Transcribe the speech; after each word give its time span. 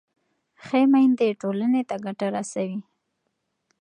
ښه 0.63 0.79
میندې 0.91 1.29
ټولنې 1.41 1.81
ته 1.89 1.95
ګټه 2.05 2.27
رسوي. 2.35 2.77